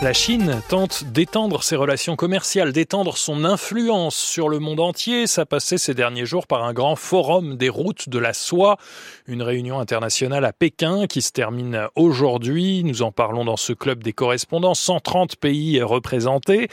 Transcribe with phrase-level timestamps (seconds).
[0.00, 5.26] La Chine tente d'étendre ses relations commerciales, d'étendre son influence sur le monde entier.
[5.26, 8.76] Ça passait ces derniers jours par un grand forum des routes de la soie,
[9.26, 12.84] une réunion internationale à Pékin qui se termine aujourd'hui.
[12.84, 16.68] Nous en parlons dans ce club des correspondants, 130 pays représentés.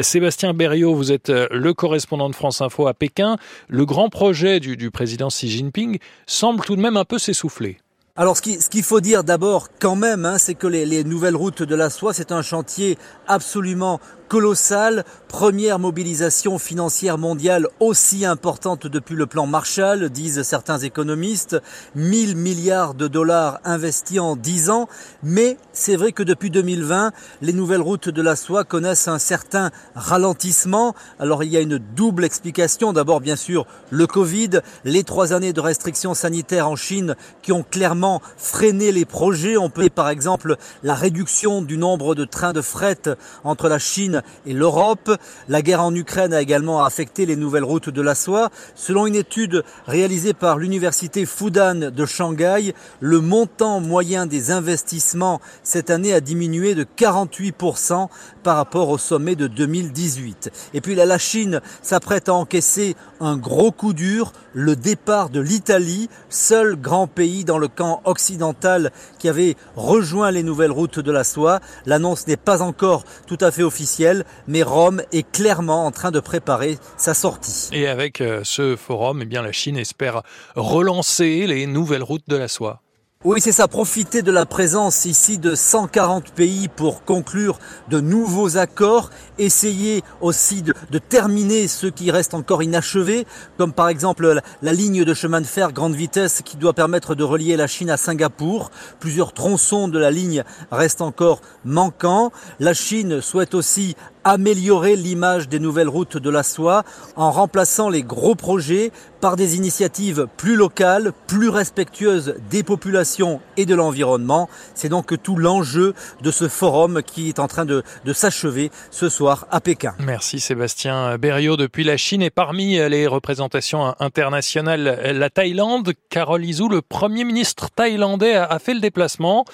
[0.00, 3.36] Sébastien Berriot, vous êtes le correspondant de France Info à Pékin.
[3.68, 7.76] Le grand projet du, du président Xi Jinping semble tout de même un peu s'essouffler.
[8.16, 11.74] Alors ce qu'il faut dire d'abord quand même, hein, c'est que les, nouvelles routes de
[11.76, 12.98] la soie, c'est un chantier
[13.28, 14.00] absolument
[14.30, 21.60] colossale, première mobilisation financière mondiale aussi importante depuis le plan Marshall, disent certains économistes,
[21.96, 24.88] 1000 milliards de dollars investis en 10 ans,
[25.24, 27.10] mais c'est vrai que depuis 2020,
[27.42, 30.94] les nouvelles routes de la soie connaissent un certain ralentissement.
[31.18, 35.52] Alors il y a une double explication, d'abord bien sûr le Covid, les trois années
[35.52, 39.56] de restrictions sanitaires en Chine qui ont clairement freiné les projets.
[39.56, 44.19] On peut par exemple la réduction du nombre de trains de fret entre la Chine
[44.46, 45.10] et l'Europe.
[45.48, 48.50] La guerre en Ukraine a également affecté les nouvelles routes de la soie.
[48.74, 55.90] Selon une étude réalisée par l'université Fudan de Shanghai, le montant moyen des investissements cette
[55.90, 58.08] année a diminué de 48%
[58.42, 60.50] par rapport au sommet de 2018.
[60.74, 65.40] Et puis là, la Chine s'apprête à encaisser un gros coup dur, le départ de
[65.40, 71.12] l'Italie, seul grand pays dans le camp occidental qui avait rejoint les nouvelles routes de
[71.12, 71.60] la soie.
[71.86, 74.09] L'annonce n'est pas encore tout à fait officielle
[74.46, 77.68] mais Rome est clairement en train de préparer sa sortie.
[77.72, 80.22] Et avec euh, ce forum, eh bien, la Chine espère
[80.56, 82.82] relancer les nouvelles routes de la soie.
[83.22, 87.58] Oui, c'est ça, profiter de la présence ici de 140 pays pour conclure
[87.90, 93.26] de nouveaux accords, essayer aussi de, terminer ceux qui restent encore inachevés,
[93.58, 97.22] comme par exemple la, ligne de chemin de fer grande vitesse qui doit permettre de
[97.22, 98.70] relier la Chine à Singapour.
[99.00, 102.32] Plusieurs tronçons de la ligne restent encore manquants.
[102.58, 106.84] La Chine souhaite aussi améliorer l'image des nouvelles routes de la soie
[107.16, 113.66] en remplaçant les gros projets par des initiatives plus locales, plus respectueuses des populations et
[113.66, 114.48] de l'environnement.
[114.74, 117.82] C'est donc tout l'enjeu de ce forum qui est en train de,
[118.12, 119.94] s'achever ce soir à Pékin.
[120.00, 125.92] Merci Sébastien Berriot depuis la Chine et parmi les représentations internationales, la Thaïlande.
[126.08, 129.44] Carole Izou, le Premier ministre thaïlandais, a fait le déplacement,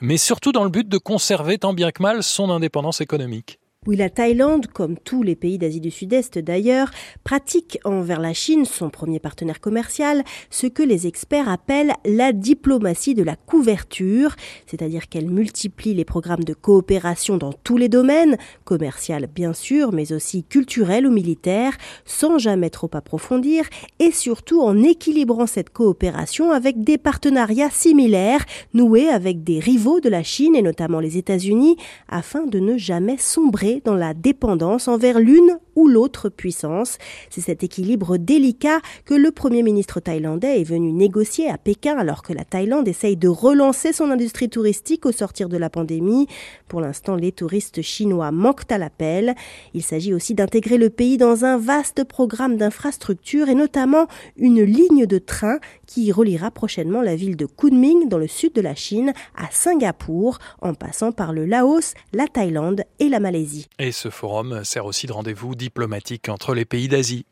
[0.00, 3.59] mais surtout dans le but de conserver tant bien que mal son indépendance économique.
[3.86, 6.90] Oui, la Thaïlande, comme tous les pays d'Asie du Sud-Est d'ailleurs,
[7.24, 13.14] pratique envers la Chine, son premier partenaire commercial, ce que les experts appellent la diplomatie
[13.14, 14.36] de la couverture,
[14.66, 18.36] c'est-à-dire qu'elle multiplie les programmes de coopération dans tous les domaines,
[18.66, 21.72] commercial bien sûr, mais aussi culturel ou militaire,
[22.04, 23.64] sans jamais trop approfondir,
[23.98, 30.10] et surtout en équilibrant cette coopération avec des partenariats similaires noués avec des rivaux de
[30.10, 31.78] la Chine et notamment les États-Unis,
[32.10, 36.98] afin de ne jamais sombrer dans la dépendance envers l'une ou l'autre puissance.
[37.30, 42.22] C'est cet équilibre délicat que le Premier ministre thaïlandais est venu négocier à Pékin alors
[42.22, 46.26] que la Thaïlande essaye de relancer son industrie touristique au sortir de la pandémie.
[46.68, 49.34] Pour l'instant, les touristes chinois manquent à l'appel.
[49.74, 55.06] Il s'agit aussi d'intégrer le pays dans un vaste programme d'infrastructures et notamment une ligne
[55.06, 59.12] de train qui reliera prochainement la ville de Kunming dans le sud de la Chine
[59.36, 63.68] à Singapour en passant par le Laos, la Thaïlande et la Malaisie.
[63.78, 67.26] Et ce forum sert aussi de rendez-vous diplomatique entre les pays d'Asie.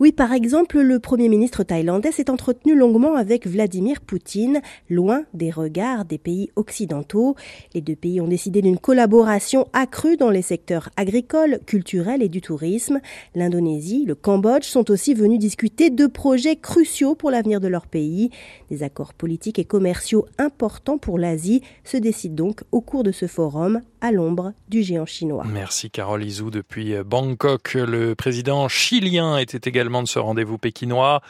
[0.00, 5.52] Oui, par exemple, le Premier ministre thaïlandais s'est entretenu longuement avec Vladimir Poutine, loin des
[5.52, 7.36] regards des pays occidentaux.
[7.74, 12.40] Les deux pays ont décidé d'une collaboration accrue dans les secteurs agricoles, culturels et du
[12.40, 13.00] tourisme.
[13.36, 18.30] L'Indonésie, le Cambodge sont aussi venus discuter de projets cruciaux pour l'avenir de leur pays.
[18.70, 23.28] Des accords politiques et commerciaux importants pour l'Asie se décident donc au cours de ce
[23.28, 25.44] forum à l'ombre du géant chinois.
[25.46, 27.72] Merci Carole Izou depuis Bangkok.
[27.72, 31.22] Le président chilien était également de ce rendez-vous pékinois.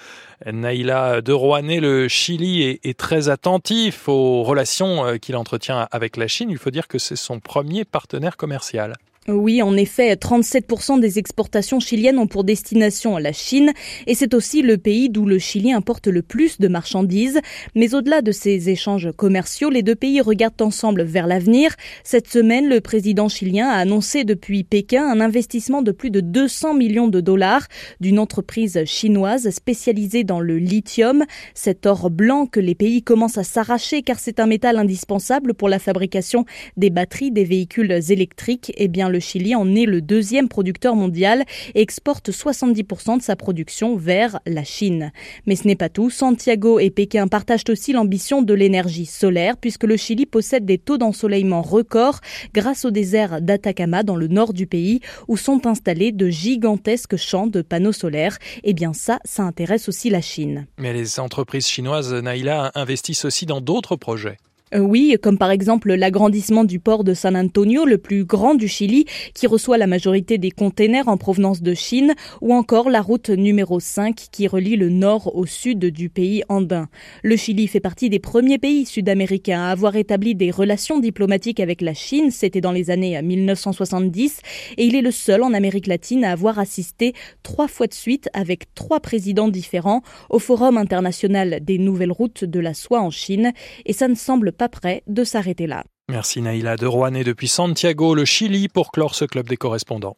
[0.44, 6.26] Naïla de Rouanet, le Chili est, est, très attentif aux relations qu'il entretient avec la
[6.26, 6.50] Chine.
[6.50, 8.94] Il faut dire que c'est son premier partenaire commercial.
[9.26, 13.72] Oui, en effet, 37% des exportations chiliennes ont pour destination la Chine
[14.06, 17.40] et c'est aussi le pays d'où le Chili importe le plus de marchandises.
[17.74, 21.74] Mais au-delà de ces échanges commerciaux, les deux pays regardent ensemble vers l'avenir.
[22.02, 26.74] Cette semaine, le président chilien a annoncé depuis Pékin un investissement de plus de 200
[26.74, 27.66] millions de dollars
[28.00, 31.24] d'une entreprise chinoise spécialisée dans le lithium,
[31.54, 35.70] cet or blanc que les pays commencent à s'arracher car c'est un métal indispensable pour
[35.70, 36.44] la fabrication
[36.76, 38.70] des batteries des véhicules électriques.
[38.76, 41.44] Eh bien, le Chili en est le deuxième producteur mondial
[41.76, 45.12] et exporte 70% de sa production vers la Chine.
[45.46, 46.10] Mais ce n'est pas tout.
[46.10, 50.98] Santiago et Pékin partagent aussi l'ambition de l'énergie solaire puisque le Chili possède des taux
[50.98, 52.18] d'ensoleillement records
[52.52, 57.46] grâce au désert d'Atacama dans le nord du pays où sont installés de gigantesques champs
[57.46, 58.38] de panneaux solaires.
[58.64, 60.66] Et eh bien ça, ça intéresse aussi la Chine.
[60.78, 64.38] Mais les entreprises chinoises, Naïla, investissent aussi dans d'autres projets.
[64.72, 68.66] Euh, oui, comme par exemple l'agrandissement du port de San Antonio, le plus grand du
[68.66, 73.28] Chili, qui reçoit la majorité des containers en provenance de Chine, ou encore la route
[73.28, 76.88] numéro 5 qui relie le nord au sud du pays andin.
[77.22, 81.82] Le Chili fait partie des premiers pays sud-américains à avoir établi des relations diplomatiques avec
[81.82, 84.40] la Chine, c'était dans les années 1970,
[84.78, 87.12] et il est le seul en Amérique latine à avoir assisté
[87.42, 92.60] trois fois de suite avec trois présidents différents au Forum international des nouvelles routes de
[92.60, 93.52] la soie en Chine,
[93.84, 95.84] et ça ne semble pas prêt de s'arrêter là.
[96.08, 100.16] Merci Naïla de Rouen et depuis Santiago, le Chili, pour clore ce club des correspondants.